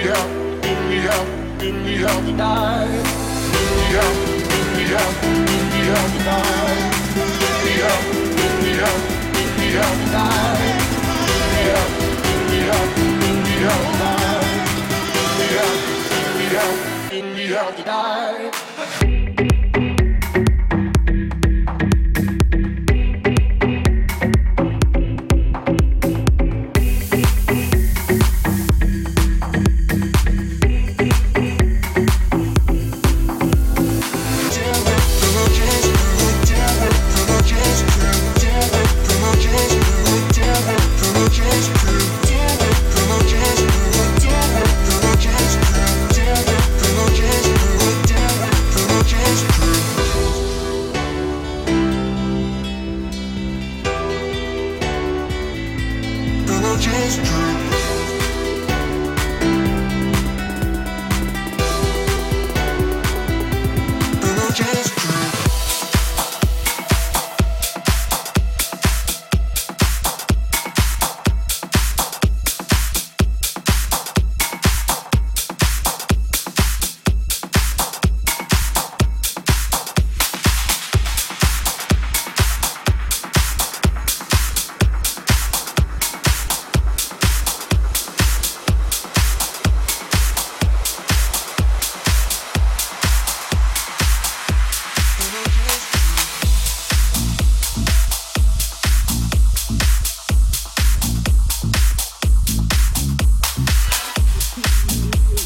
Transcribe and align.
we 0.00 0.06
have, 0.06 0.62
then 0.62 0.88
we 0.88 0.96
have, 0.96 1.28
then 1.58 1.84
we 1.84 1.94
have 1.96 2.24
the 2.24 2.32
night. 2.32 3.04
Then 3.52 3.68
we 3.76 3.84
have, 3.96 4.16
then 4.48 4.66
we 4.76 4.84
have, 4.96 5.14
then 5.46 5.64
we 5.72 5.80
have 5.92 6.10
the 6.12 6.20
night. 6.24 6.88
Then 7.36 7.56
we 7.64 7.72
have, 7.84 8.04
then 8.36 8.54
we 8.62 8.70
have, 8.80 9.00
then 9.34 9.50
we 9.58 9.66
have 9.76 9.96
the 10.00 10.06
night. 10.16 10.80
Then 11.36 11.52
we 12.40 12.58
have, 12.60 12.80
then 17.10 17.26
we 17.34 17.46
have, 17.50 17.76
then 17.80 17.94
we 19.04 19.19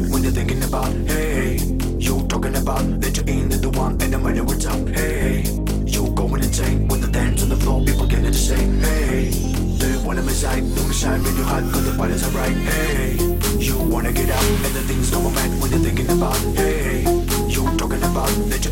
when 0.00 0.22
you're 0.22 0.32
thinking 0.32 0.62
about, 0.62 0.92
hey, 1.06 1.58
you 1.98 2.26
talking 2.26 2.56
about 2.56 3.00
that 3.00 3.16
you 3.16 3.24
ain't 3.26 3.52
the 3.60 3.68
one, 3.70 4.00
and 4.00 4.10
no 4.12 4.18
matter 4.18 4.42
what's 4.42 4.64
up, 4.64 4.88
hey, 4.88 5.42
you 5.84 6.10
going 6.14 6.42
insane 6.42 6.88
when 6.88 7.00
the 7.00 7.08
dance 7.08 7.42
on 7.42 7.50
the 7.50 7.56
floor, 7.56 7.84
people 7.84 8.06
getting 8.06 8.24
the 8.24 8.32
same, 8.32 8.80
hey, 8.80 9.30
they 9.78 9.96
wanna 10.04 10.22
miss 10.22 10.44
out, 10.44 10.56
don't 10.56 10.88
miss 10.88 11.04
out 11.04 11.20
when 11.22 11.36
you 11.36 11.44
hot, 11.44 11.62
cause 11.72 11.84
the 11.84 11.92
fighters 11.92 12.22
are 12.24 12.30
right 12.30 12.56
hey, 12.56 13.16
you 13.58 13.76
wanna 13.78 14.12
get 14.12 14.30
out, 14.30 14.42
and 14.42 14.74
the 14.74 14.82
things 14.88 15.10
going 15.10 15.34
mad 15.34 15.60
when 15.60 15.70
you're 15.70 15.80
thinking 15.80 16.08
about, 16.10 16.40
hey, 16.56 17.02
you 17.48 17.62
talking 17.76 18.02
about 18.02 18.32
that 18.48 18.64
you 18.64 18.71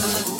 good. 0.00 0.37